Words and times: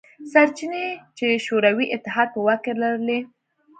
سرچینې 0.31 0.85
چې 1.17 1.27
شوروي 1.45 1.85
اتحاد 1.95 2.27
په 2.33 2.39
واک 2.45 2.59
کې 2.65 2.73
لرلې. 2.81 3.19